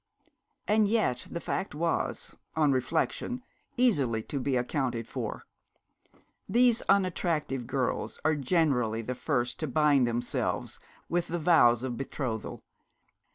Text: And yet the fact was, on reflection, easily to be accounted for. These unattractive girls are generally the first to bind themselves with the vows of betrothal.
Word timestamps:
And 0.67 0.87
yet 0.87 1.27
the 1.29 1.39
fact 1.39 1.75
was, 1.75 2.35
on 2.55 2.71
reflection, 2.71 3.43
easily 3.77 4.23
to 4.23 4.39
be 4.39 4.55
accounted 4.57 5.07
for. 5.07 5.43
These 6.49 6.81
unattractive 6.89 7.67
girls 7.67 8.19
are 8.25 8.33
generally 8.33 9.03
the 9.03 9.13
first 9.13 9.59
to 9.59 9.67
bind 9.67 10.07
themselves 10.07 10.79
with 11.07 11.27
the 11.27 11.37
vows 11.37 11.83
of 11.83 11.97
betrothal. 11.97 12.63